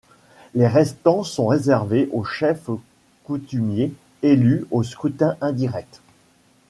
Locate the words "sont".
1.23-1.45